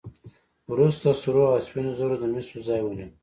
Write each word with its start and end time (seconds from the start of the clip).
وروسته 0.71 1.07
سرو 1.21 1.43
او 1.53 1.59
سپینو 1.67 1.91
زرو 1.99 2.15
د 2.19 2.23
مسو 2.33 2.57
ځای 2.67 2.79
ونیو. 2.83 3.09